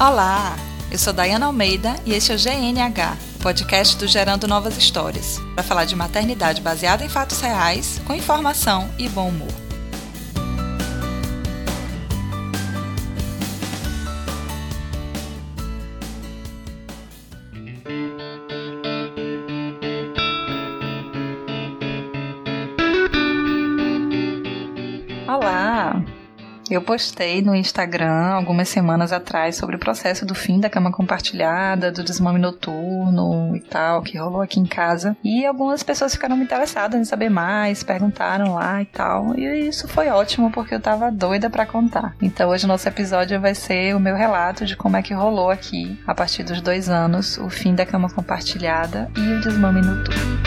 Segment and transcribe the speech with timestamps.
[0.00, 0.56] Olá,
[0.92, 5.64] eu sou Dayana Almeida e este é o GNH, podcast do Gerando Novas Histórias, para
[5.64, 9.48] falar de maternidade baseada em fatos reais, com informação e bom humor.
[25.26, 26.07] Olá!
[26.70, 31.90] Eu postei no Instagram algumas semanas atrás sobre o processo do fim da cama compartilhada,
[31.90, 35.16] do desmame noturno e tal, que rolou aqui em casa.
[35.24, 39.34] E algumas pessoas ficaram interessadas em saber mais, perguntaram lá e tal.
[39.38, 42.14] E isso foi ótimo porque eu tava doida para contar.
[42.20, 45.50] Então hoje o nosso episódio vai ser o meu relato de como é que rolou
[45.50, 50.38] aqui, a partir dos dois anos, o fim da cama compartilhada e o desmame noturno.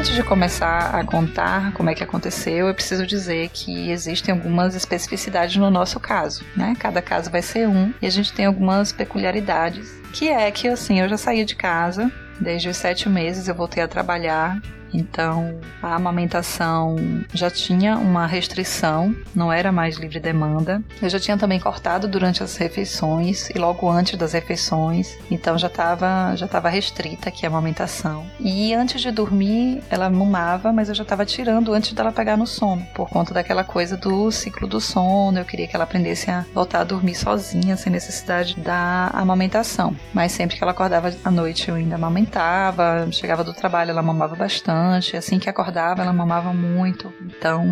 [0.00, 4.74] Antes de começar a contar como é que aconteceu, eu preciso dizer que existem algumas
[4.74, 6.74] especificidades no nosso caso, né?
[6.80, 11.00] Cada caso vai ser um e a gente tem algumas peculiaridades, que é que assim,
[11.00, 14.58] eu já saí de casa desde os sete meses, eu voltei a trabalhar
[14.92, 16.96] então, a amamentação
[17.32, 20.82] já tinha uma restrição, não era mais livre demanda.
[21.00, 25.68] Eu já tinha também cortado durante as refeições e logo antes das refeições, então já
[25.68, 28.26] estava já tava restrita aqui a amamentação.
[28.38, 32.46] E antes de dormir, ela mamava, mas eu já estava tirando antes dela pegar no
[32.46, 35.38] sono, por conta daquela coisa do ciclo do sono.
[35.38, 39.94] Eu queria que ela aprendesse a voltar a dormir sozinha, sem necessidade da amamentação.
[40.12, 44.34] Mas sempre que ela acordava à noite, eu ainda amamentava, chegava do trabalho, ela mamava
[44.34, 44.79] bastante
[45.16, 47.12] Assim que acordava, ela mamava muito.
[47.24, 47.64] Então,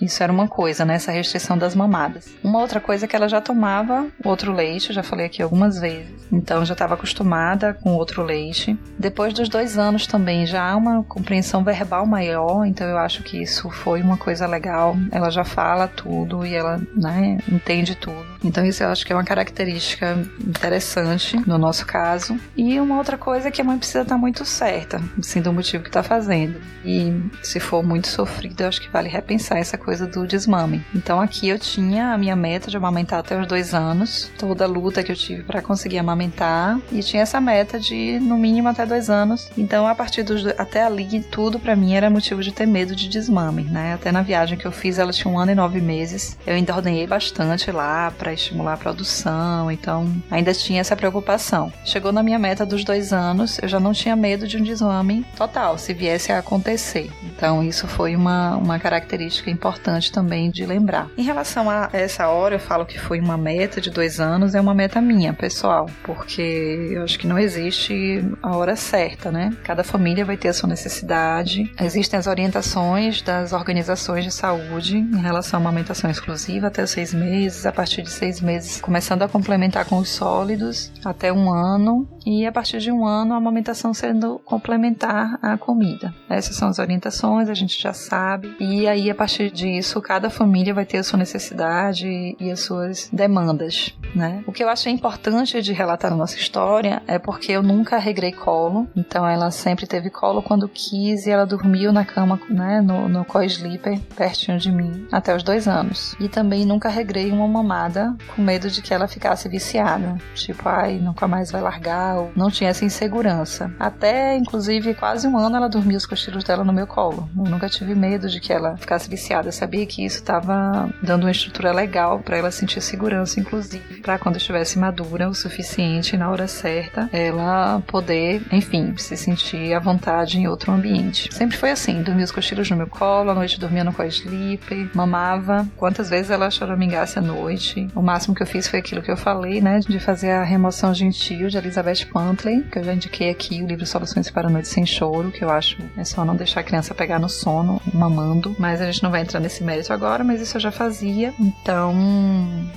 [0.00, 0.94] isso era uma coisa, né?
[0.94, 2.28] Essa restrição das mamadas.
[2.42, 6.26] Uma outra coisa é que ela já tomava outro leite, já falei aqui algumas vezes.
[6.32, 8.78] Então, já estava acostumada com outro leite.
[8.98, 12.64] Depois dos dois anos também, já há uma compreensão verbal maior.
[12.64, 14.96] Então, eu acho que isso foi uma coisa legal.
[15.10, 18.26] Ela já fala tudo e ela, né, entende tudo.
[18.44, 20.16] Então, isso eu acho que é uma característica
[20.46, 22.38] interessante no nosso caso.
[22.56, 25.82] E uma outra coisa é que a mãe precisa estar muito certa, assim, do motivo
[25.82, 26.60] que está fazendo fazendo.
[26.84, 27.12] E
[27.42, 30.82] se for muito sofrido, eu acho que vale repensar essa coisa do desmame.
[30.94, 34.68] Então aqui eu tinha a minha meta de amamentar até os dois anos, toda a
[34.68, 38.86] luta que eu tive para conseguir amamentar, e tinha essa meta de no mínimo até
[38.86, 39.50] dois anos.
[39.58, 43.08] Então a partir dos até ali tudo para mim era motivo de ter medo de
[43.08, 43.94] desmame, né?
[43.94, 46.38] Até na viagem que eu fiz, ela tinha um ano e nove meses.
[46.46, 51.72] Eu ainda ordenhei bastante lá para estimular a produção, então ainda tinha essa preocupação.
[51.84, 55.26] Chegou na minha meta dos dois anos, eu já não tinha medo de um desmame
[55.36, 55.76] total.
[55.76, 57.10] Se viesse acontecer.
[57.24, 61.08] Então, isso foi uma, uma característica importante também de lembrar.
[61.16, 64.60] Em relação a essa hora, eu falo que foi uma meta de dois anos, é
[64.60, 69.56] uma meta minha, pessoal, porque eu acho que não existe a hora certa, né?
[69.64, 71.72] Cada família vai ter a sua necessidade.
[71.80, 77.64] Existem as orientações das organizações de saúde em relação à amamentação exclusiva até seis meses,
[77.66, 82.46] a partir de seis meses, começando a complementar com os sólidos até um ano, e
[82.46, 86.14] a partir de um ano, a amamentação sendo complementar à comida.
[86.28, 88.54] Essas são as orientações, a gente já sabe.
[88.60, 93.08] E aí, a partir disso, cada família vai ter a sua necessidade e as suas
[93.12, 94.42] demandas, né?
[94.46, 98.32] O que eu achei importante de relatar a nossa história é porque eu nunca regrei
[98.32, 98.88] colo.
[98.96, 102.80] Então, ela sempre teve colo quando quis e ela dormiu na cama, né?
[102.80, 106.14] No, no co-sleeper, pertinho de mim, até os dois anos.
[106.20, 110.16] E também nunca regrei uma mamada com medo de que ela ficasse viciada.
[110.34, 112.16] Tipo, ai, nunca mais vai largar.
[112.16, 113.72] Ou não tinha essa insegurança.
[113.78, 117.28] Até, inclusive, quase um ano ela dormiu os cochilos dela no meu colo.
[117.36, 119.48] Eu nunca tive medo de que ela ficasse viciada.
[119.48, 124.18] Eu sabia que isso estava dando uma estrutura legal para ela sentir segurança, inclusive, para
[124.18, 130.38] quando estivesse madura o suficiente na hora certa, ela poder, enfim, se sentir à vontade
[130.38, 131.32] em outro ambiente.
[131.34, 135.66] Sempre foi assim, dormia os cochilos no meu colo, à noite dormia no co-sleep, mamava.
[135.76, 137.88] Quantas vezes ela choramingasse à noite.
[137.94, 140.94] O máximo que eu fiz foi aquilo que eu falei, né, de fazer a remoção
[140.94, 144.68] gentil de Elizabeth Pantley, que eu já indiquei aqui, o livro Soluções para a Noite
[144.68, 148.54] Sem Choro, que eu acho é só não deixar a criança pegar no sono, mamando.
[148.58, 151.32] Mas a gente não vai entrar nesse mérito agora, mas isso eu já fazia.
[151.38, 151.94] Então,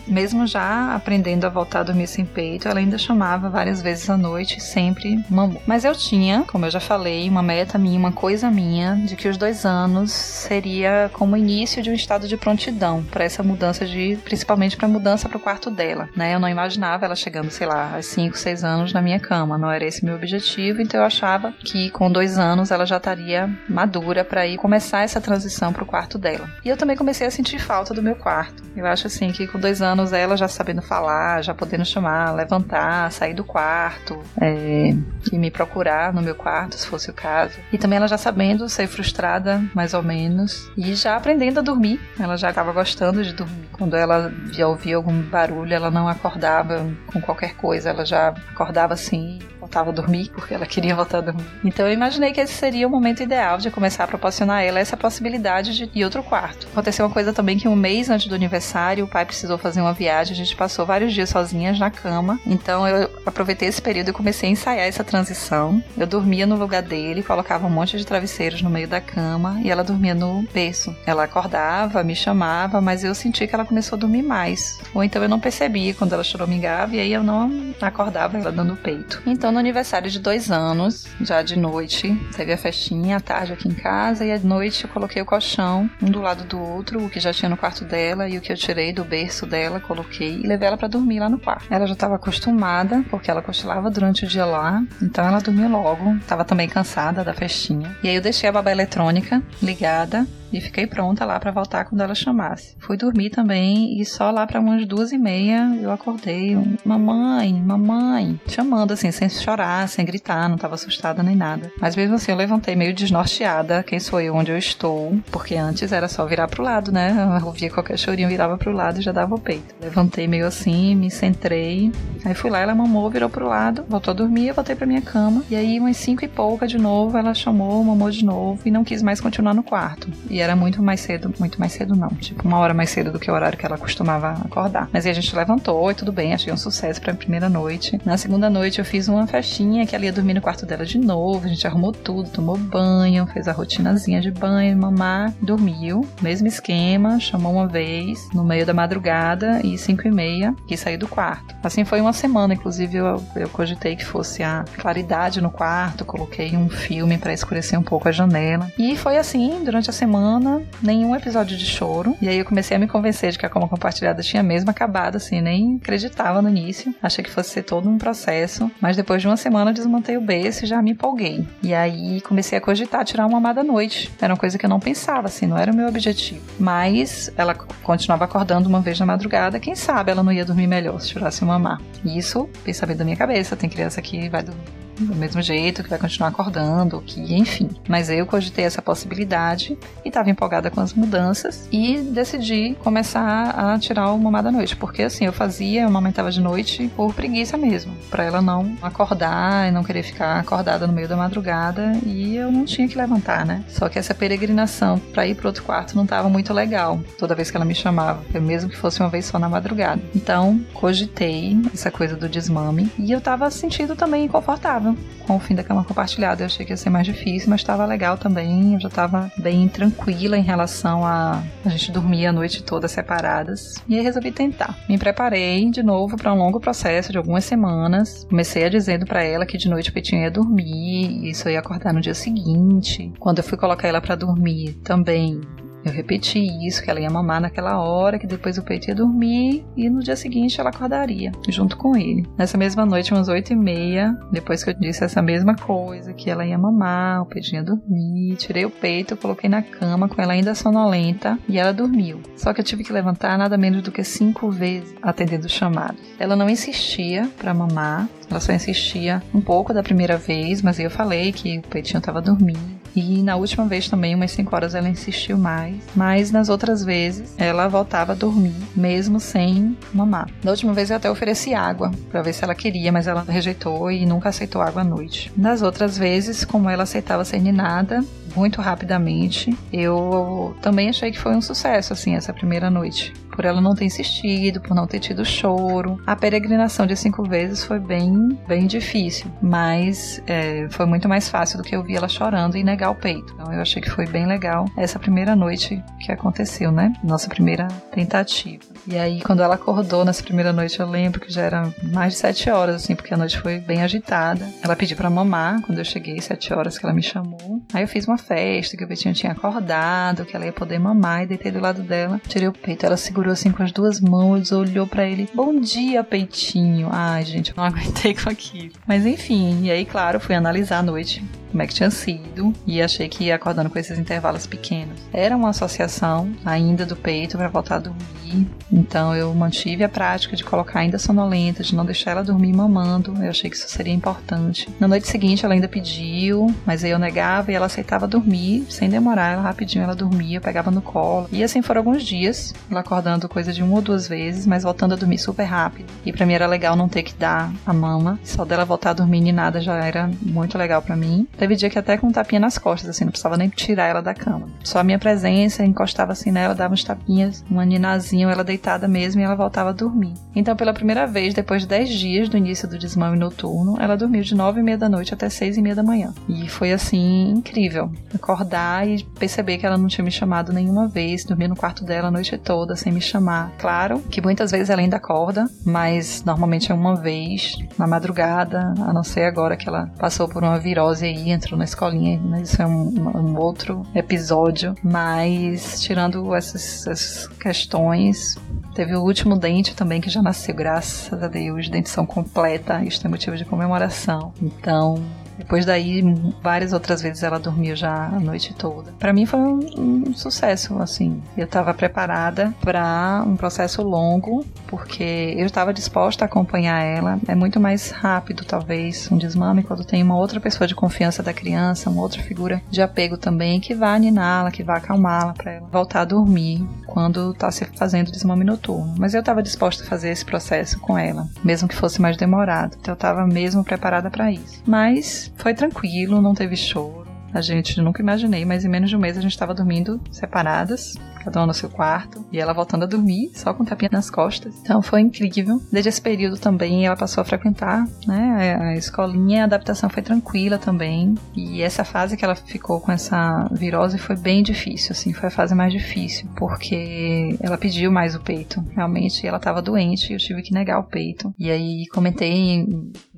[0.08, 1.11] mesmo já aprendendo
[1.46, 5.62] a voltar a dormir sem peito, ela ainda chamava várias vezes à noite sempre mamou.
[5.68, 9.28] Mas eu tinha, como eu já falei, uma meta minha, uma coisa minha, de que
[9.28, 14.18] os dois anos seria como início de um estado de prontidão para essa mudança de,
[14.24, 16.34] principalmente para mudança para o quarto dela, né?
[16.36, 19.58] Eu não imaginava ela chegando, sei lá, aos 5, 6 anos na minha cama.
[19.58, 23.50] Não era esse meu objetivo, então eu achava que com dois anos ela já estaria
[23.68, 26.50] madura para ir começar essa transição para o quarto dela.
[26.64, 28.64] E eu também comecei a sentir falta do meu quarto.
[28.76, 31.01] Eu acho assim que com dois anos ela já sabendo falar,
[31.42, 34.94] já podendo chamar, levantar, sair do quarto é,
[35.32, 37.58] e me procurar no meu quarto, se fosse o caso.
[37.72, 42.00] E também ela já sabendo ser frustrada, mais ou menos, e já aprendendo a dormir.
[42.20, 43.70] Ela já estava gostando de dormir.
[43.72, 48.94] Quando ela já ouvia algum barulho, ela não acordava com qualquer coisa, ela já acordava
[48.94, 49.40] assim,
[49.72, 51.46] voltava a dormir, porque ela queria voltar a dormir.
[51.64, 54.80] Então eu imaginei que esse seria o momento ideal de começar a proporcionar a ela
[54.80, 56.68] essa possibilidade de ir outro quarto.
[56.72, 59.94] Aconteceu uma coisa também que um mês antes do aniversário, o pai precisou fazer uma
[59.94, 62.38] viagem, a gente passou vários dias sozinhas na cama.
[62.46, 65.84] Então eu aproveitei esse período e comecei a ensaiar essa transição.
[65.98, 69.70] Eu dormia no lugar dele, colocava um monte de travesseiros no meio da cama e
[69.70, 70.96] ela dormia no berço.
[71.06, 74.80] Ela acordava, me chamava, mas eu senti que ela começou a dormir mais.
[74.94, 78.76] Ou então eu não percebia quando ela choramingava e aí eu não acordava ela dando
[78.76, 79.22] peito.
[79.26, 83.68] Então no aniversário de dois anos, já de noite, teve a festinha à tarde aqui
[83.68, 87.10] em casa e à noite eu coloquei o colchão um do lado do outro, o
[87.10, 90.36] que já tinha no quarto dela e o que eu tirei do berço dela, coloquei
[90.36, 91.66] e levei ela para dormir lá no quarto.
[91.70, 96.16] Ela já estava acostumada, porque ela cochilava durante o dia lá, então ela dormiu logo,
[96.16, 97.96] estava também cansada da festinha.
[98.02, 102.02] E aí eu deixei a babá eletrônica ligada e fiquei pronta lá para voltar quando
[102.02, 102.76] ela chamasse.
[102.80, 108.40] Fui dormir também e só lá para umas duas e meia eu acordei, mamãe, mamãe,
[108.48, 111.72] chamando assim, sem chorar, sem gritar, não estava assustada nem nada.
[111.80, 115.92] Mas mesmo assim eu levantei meio desnorteada, quem sou eu, onde eu estou, porque antes
[115.92, 117.16] era só virar pro lado, né?
[117.40, 119.76] Eu ouvia qualquer chorinho, virava pro lado e já dava o peito.
[119.82, 121.92] Levantei meio assim, me centrei,
[122.26, 125.02] aí fui lá, ela mamou, virou pro lado, voltou a dormir, eu voltei pra minha
[125.02, 128.72] cama, e aí umas cinco e pouca de novo, ela chamou, mamou de novo e
[128.72, 130.10] não quis mais continuar no quarto.
[130.30, 133.20] E era muito mais cedo, muito mais cedo não, tipo uma hora mais cedo do
[133.20, 134.90] que o horário que ela costumava acordar.
[134.92, 138.00] Mas aí a gente levantou e tudo bem, achei um sucesso pra primeira noite.
[138.06, 140.98] Na segunda noite eu fiz uma festinha que ela ia dormir no quarto dela de
[140.98, 146.48] novo, a gente arrumou tudo, tomou banho, fez a rotinazinha de banho, mamar, dormiu, mesmo
[146.48, 151.08] esquema, chamou uma vez no meio da madrugada e cinco e meia quis sair do
[151.08, 151.56] quarto.
[151.64, 156.56] Assim foi uma semana, inclusive eu, eu cogitei que fosse a claridade no quarto, coloquei
[156.56, 158.72] um filme para escurecer um pouco a janela.
[158.78, 162.16] E foi assim durante a semana semana, nenhum episódio de choro.
[162.22, 165.18] E aí eu comecei a me convencer de que a coma compartilhada tinha mesmo acabado,
[165.18, 166.96] assim, nem acreditava no início.
[167.04, 168.72] Achei que fosse ser todo um processo.
[168.80, 171.46] Mas depois de uma semana desmontei o berço e já me empolguei.
[171.62, 174.10] E aí comecei a cogitar tirar uma amada noite.
[174.22, 176.42] Era uma coisa que eu não pensava, assim, não era o meu objetivo.
[176.58, 179.60] Mas ela continuava acordando uma vez na madrugada.
[179.60, 181.78] Quem sabe ela não ia dormir melhor se tirasse uma má.
[182.06, 183.58] Isso, pensamento da minha cabeça.
[183.58, 187.70] Tem criança que vai dormir do mesmo jeito, que vai continuar acordando, que enfim.
[187.88, 193.80] Mas eu cogitei essa possibilidade e estava empolgada com as mudanças e decidi começar a
[193.80, 197.58] tirar o mamar da noite, porque assim, eu fazia, eu amamentava de noite por preguiça
[197.58, 202.36] mesmo, para ela não acordar e não querer ficar acordada no meio da madrugada e
[202.36, 203.64] eu não tinha que levantar, né?
[203.68, 207.50] Só que essa peregrinação para ir pro outro quarto não estava muito legal, toda vez
[207.50, 210.02] que ela me chamava, mesmo que fosse uma vez só na madrugada.
[210.16, 214.91] Então, cogitei essa coisa do desmame e eu estava sentindo também confortável
[215.26, 216.42] com o fim da cama compartilhada.
[216.42, 218.74] Eu achei que ia ser mais difícil, mas estava legal também.
[218.74, 223.76] Eu já estava bem tranquila em relação a a gente dormir a noite toda separadas.
[223.88, 224.78] E aí resolvi tentar.
[224.90, 228.26] Me preparei de novo para um longo processo de algumas semanas.
[228.30, 231.60] Comecei a dizendo para ela que de noite o peitinho ia dormir, e isso ia
[231.60, 233.12] acordar no dia seguinte.
[233.20, 235.42] Quando eu fui colocar ela para dormir, também
[235.84, 239.66] eu repeti isso, que ela ia mamar naquela hora, que depois o peito ia dormir
[239.76, 242.26] e no dia seguinte ela acordaria, junto com ele.
[242.38, 246.30] Nessa mesma noite, umas oito e meia, depois que eu disse essa mesma coisa, que
[246.30, 250.34] ela ia mamar, o peito ia dormir, tirei o peito, coloquei na cama com ela
[250.34, 252.22] ainda sonolenta e ela dormiu.
[252.36, 255.98] Só que eu tive que levantar nada menos do que cinco vezes atendendo o chamado.
[256.20, 260.90] Ela não insistia para mamar, ela só insistia um pouco da primeira vez, mas eu
[260.90, 264.90] falei que o peitinho estava dormindo e na última vez também, umas 5 horas, ela
[264.90, 265.76] insistiu mais.
[265.96, 270.30] Mas nas outras vezes, ela voltava a dormir, mesmo sem mamar.
[270.44, 273.92] Da última vez eu até ofereci água, para ver se ela queria, mas ela rejeitou
[273.92, 275.32] e nunca aceitou água à noite.
[275.36, 278.04] Das outras vezes, como ela aceitava ser ninada,
[278.36, 283.62] muito rapidamente, eu também achei que foi um sucesso, assim, essa primeira noite por ela
[283.62, 286.00] não ter insistido, por não ter tido choro.
[286.06, 291.58] A peregrinação de cinco vezes foi bem, bem difícil, mas é, foi muito mais fácil
[291.58, 293.34] do que eu vi ela chorando e negar o peito.
[293.34, 296.94] Então eu achei que foi bem legal essa primeira noite que aconteceu, né?
[297.04, 298.64] Nossa primeira tentativa.
[298.88, 302.20] E aí, quando ela acordou nessa primeira noite, eu lembro que já era mais de
[302.20, 304.48] sete horas, assim, porque a noite foi bem agitada.
[304.64, 307.62] Ela pediu para mamar quando eu cheguei, sete horas que ela me chamou.
[307.74, 311.24] Aí eu fiz uma festa, que o peitinho tinha acordado, que ela ia poder mamar,
[311.24, 312.86] e deitei do lado dela, tirei o peito.
[312.86, 316.90] Ela segurou assim com as duas mãos, olhou para ele: Bom dia, peitinho.
[316.92, 318.74] Ai, gente, eu não aguentei com aquilo.
[318.88, 322.82] Mas enfim, e aí, claro, fui analisar à noite como é que tinha sido e
[322.82, 325.00] achei que acordando com esses intervalos pequenos.
[325.14, 330.36] Era uma associação ainda do peito para voltar a dormir, então eu mantive a prática
[330.36, 333.14] de colocar ainda sonolenta, de não deixar ela dormir mamando.
[333.22, 334.70] Eu achei que isso seria importante.
[334.80, 338.90] Na noite seguinte ela ainda pediu, mas aí eu negava e ela aceitava dormir, sem
[338.90, 341.28] demorar, ela rapidinho ela dormia, eu pegava no colo.
[341.32, 344.94] E assim foram alguns dias, ela acordando coisa de uma ou duas vezes, mas voltando
[344.94, 345.92] a dormir super rápido.
[346.06, 348.94] E para mim era legal não ter que dar a mama, só dela voltar a
[348.94, 351.28] dormir e nada já era muito legal para mim.
[351.42, 354.00] Teve dia que até com um tapinha nas costas, assim, não precisava nem tirar ela
[354.00, 354.48] da cama.
[354.64, 359.20] Só a minha presença, encostava assim nela, dava uns tapinhas, um ninazinho, ela deitada mesmo
[359.20, 360.14] e ela voltava a dormir.
[360.36, 364.22] Então, pela primeira vez, depois de 10 dias do início do desmame noturno, ela dormiu
[364.22, 366.14] de 9 e meia da noite até 6 e meia da manhã.
[366.30, 367.92] E foi assim, incrível.
[368.14, 372.10] Acordar e perceber que ela não tinha me chamado nenhuma vez, dormir no quarto dela
[372.10, 373.52] a noite toda sem me chamar.
[373.58, 378.94] Claro que muitas vezes ela ainda acorda, mas normalmente é uma vez na madrugada, a
[378.94, 382.42] não ser agora que ela passou por uma virose aí entrou na escolinha, né?
[382.42, 384.76] isso é um, um, outro episódio.
[384.84, 388.38] Mas, tirando essas, essas questões,
[388.74, 391.68] Teve o último dente também que já nasceu, graças a Deus.
[391.68, 394.34] Dentição completa, isso é motivo de comemoração.
[394.42, 395.04] Então,
[395.38, 396.04] depois daí,
[396.42, 398.92] várias outras vezes ela dormiu já a noite toda.
[399.00, 399.60] Para mim foi um,
[400.08, 401.22] um, sucesso, assim.
[401.36, 407.20] Eu estava preparada para um processo longo, porque eu estava disposta a acompanhar ela.
[407.28, 411.34] É muito mais rápido, talvez, um desmame quando tem uma outra pessoa de confiança da
[411.34, 415.68] criança, uma outra figura de apego também, que vá aniná-la, que vá acalmá-la para ela
[415.72, 418.94] voltar a dormir quando está se fazendo desmame noturno.
[418.98, 422.78] Mas eu estava disposta a fazer esse processo com ela, mesmo que fosse mais demorado.
[422.80, 424.62] Então eu estava mesmo preparada para isso.
[424.66, 427.12] Mas foi tranquilo, não teve choro.
[427.34, 430.96] A gente nunca imaginei, mas em menos de um mês a gente estava dormindo separadas,
[431.24, 434.54] cada uma no seu quarto, e ela voltando a dormir, só com tapinha nas costas.
[434.62, 435.62] Então foi incrível.
[435.72, 440.58] Desde esse período também ela passou a frequentar né, a escolinha, a adaptação foi tranquila
[440.58, 441.16] também.
[441.36, 445.32] E essa fase que ela ficou com essa virose foi bem difícil, assim, foi a
[445.32, 448.64] fase mais difícil, porque ela pediu mais o peito.
[448.76, 451.34] Realmente ela estava doente e eu tive que negar o peito.
[451.40, 452.68] E aí comentei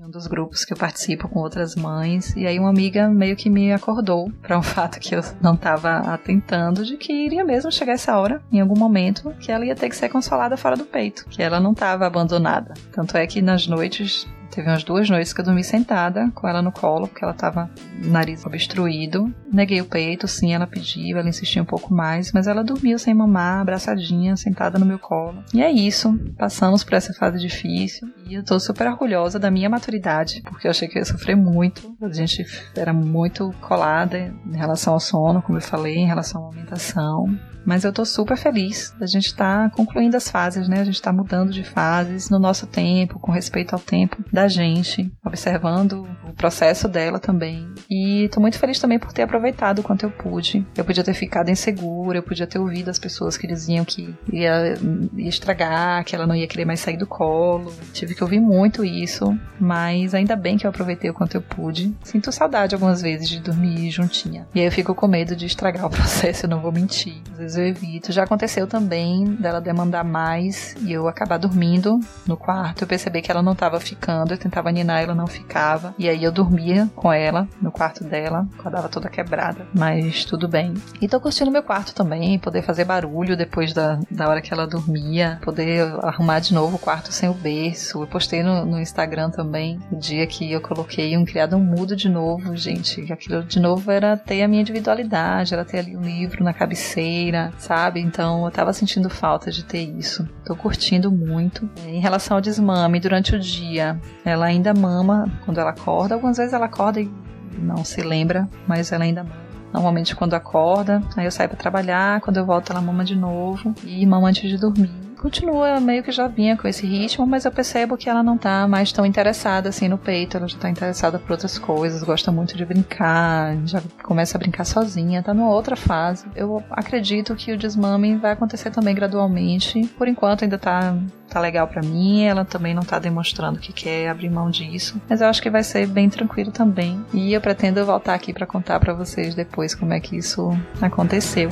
[0.03, 3.50] um dos grupos que eu participo com outras mães, e aí uma amiga meio que
[3.50, 7.93] me acordou para um fato que eu não estava atentando de que iria mesmo chegar
[7.93, 11.25] essa hora, em algum momento, que ela ia ter que ser consolada fora do peito,
[11.29, 12.74] que ela não estava abandonada.
[12.91, 16.62] Tanto é que nas noites Teve umas duas noites que eu dormi sentada com ela
[16.62, 17.72] no colo, porque ela tava
[18.03, 19.33] nariz obstruído.
[19.51, 23.15] Neguei o peito, sim, ela pediu, ela insistia um pouco mais, mas ela dormiu sem
[23.15, 25.43] mamar, abraçadinha, sentada no meu colo.
[25.53, 29.69] E é isso, passamos por essa fase difícil e eu tô super orgulhosa da minha
[29.69, 31.98] maturidade, porque eu achei que eu ia sofrer muito.
[32.00, 32.45] A gente
[32.75, 37.25] era muito colada em relação ao sono, como eu falei, em relação à alimentação.
[37.65, 38.93] Mas eu tô super feliz.
[39.00, 40.82] A gente tá concluindo as fases, né?
[40.82, 45.12] A gente tá mudando de fases no nosso tempo, com respeito ao tempo da gente,
[45.25, 47.68] observando processo dela também.
[47.90, 50.66] E tô muito feliz também por ter aproveitado o quanto eu pude.
[50.75, 54.75] Eu podia ter ficado insegura, eu podia ter ouvido as pessoas que diziam que ia,
[55.16, 57.74] ia estragar, que ela não ia querer mais sair do colo.
[57.94, 61.94] Tive que ouvir muito isso, mas ainda bem que eu aproveitei o quanto eu pude.
[62.04, 64.48] Sinto saudade algumas vezes de dormir juntinha.
[64.54, 67.22] E aí eu fico com medo de estragar o processo, eu não vou mentir.
[67.32, 68.12] Às vezes eu evito.
[68.12, 72.84] Já aconteceu também dela demandar mais e eu acabar dormindo no quarto.
[72.84, 75.94] Eu percebi que ela não estava ficando, eu tentava ninar, ela não ficava.
[75.98, 80.74] E aí eu dormia com ela no quarto dela, acordava toda quebrada, mas tudo bem.
[81.01, 84.68] E tô curtindo meu quarto também, poder fazer barulho depois da, da hora que ela
[84.68, 88.01] dormia, poder arrumar de novo o quarto sem o berço.
[88.01, 92.10] Eu postei no, no Instagram também o dia que eu coloquei um criado mudo de
[92.10, 93.12] novo, gente.
[93.12, 97.51] Aquilo de novo era ter a minha individualidade, era ter ali um livro na cabeceira,
[97.58, 98.00] sabe?
[98.00, 100.27] Então eu tava sentindo falta de ter isso.
[100.46, 101.70] Tô curtindo muito.
[101.86, 106.12] Em relação ao desmame, durante o dia, ela ainda mama quando ela acorda.
[106.13, 107.10] Algumas vezes ela acorda e
[107.58, 109.43] não se lembra, mas ela ainda mama.
[109.74, 113.74] Normalmente quando acorda, aí eu saio para trabalhar, quando eu volto ela mama de novo
[113.84, 117.51] e mama antes de dormir continua meio que já vinha com esse ritmo, mas eu
[117.51, 121.18] percebo que ela não tá mais tão interessada assim no peito, ela já tá interessada
[121.18, 125.77] por outras coisas, gosta muito de brincar, já começa a brincar sozinha, tá numa outra
[125.77, 126.25] fase.
[126.36, 129.88] Eu acredito que o desmame vai acontecer também gradualmente.
[129.98, 130.94] Por enquanto ainda tá
[131.30, 135.22] tá legal para mim, ela também não tá demonstrando que quer abrir mão disso, mas
[135.22, 137.03] eu acho que vai ser bem tranquilo também.
[137.13, 140.51] E eu pretendo voltar aqui para contar para vocês depois como é que isso
[140.82, 141.50] aconteceu.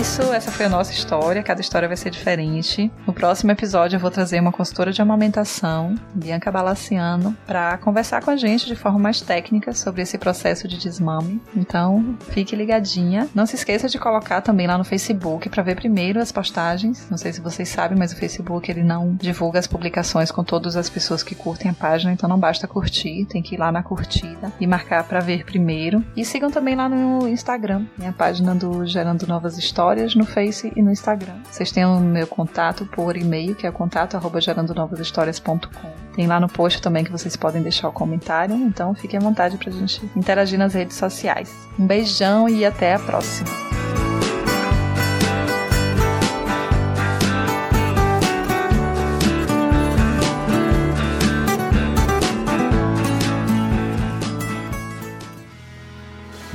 [0.00, 1.42] Isso, essa foi a nossa história.
[1.42, 2.90] Cada história vai ser diferente.
[3.06, 8.30] No próximo episódio eu vou trazer uma consultora de amamentação, Bianca Balaciano, para conversar com
[8.30, 11.38] a gente de forma mais técnica sobre esse processo de desmame.
[11.54, 13.28] Então, fique ligadinha.
[13.34, 17.06] Não se esqueça de colocar também lá no Facebook para ver primeiro as postagens.
[17.10, 20.76] Não sei se vocês sabem, mas o Facebook ele não divulga as publicações com todas
[20.76, 23.82] as pessoas que curtem a página, então não basta curtir, tem que ir lá na
[23.82, 26.02] curtida e marcar para ver primeiro.
[26.16, 30.82] E sigam também lá no Instagram, minha página do Gerando Novas Histórias no Face e
[30.82, 31.34] no Instagram.
[31.50, 35.90] Vocês têm o meu contato por e-mail, que é contato arroba gerandonovashistórias.com.
[36.14, 39.56] Tem lá no post também que vocês podem deixar o comentário, então fiquem à vontade
[39.56, 41.52] pra gente interagir nas redes sociais.
[41.78, 43.70] Um beijão e até a próxima!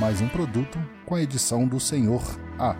[0.06, 2.22] mais um produto com a edição do Senhor
[2.58, 2.76] A.